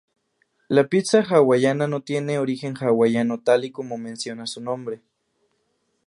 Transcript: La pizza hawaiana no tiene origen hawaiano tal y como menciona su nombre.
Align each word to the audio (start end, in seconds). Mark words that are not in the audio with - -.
La 0.67 0.87
pizza 0.89 1.21
hawaiana 1.21 1.87
no 1.87 2.01
tiene 2.01 2.39
origen 2.39 2.75
hawaiano 2.75 3.39
tal 3.41 3.65
y 3.65 3.71
como 3.71 3.99
menciona 3.99 4.47
su 4.47 4.59
nombre. 4.59 5.03